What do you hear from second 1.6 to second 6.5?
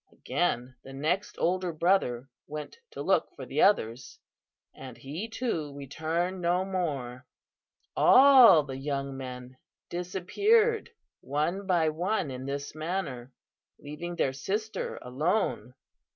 brother went to look for the others, and he too returned